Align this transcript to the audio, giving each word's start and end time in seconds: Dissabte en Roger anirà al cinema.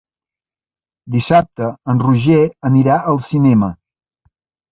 Dissabte 1.15 1.67
en 1.93 2.01
Roger 2.05 2.39
anirà 2.71 2.97
al 3.13 3.23
cinema. 3.29 3.73